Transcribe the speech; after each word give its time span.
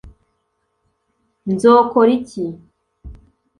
nzokora 1.51 2.11
iki 2.17 2.43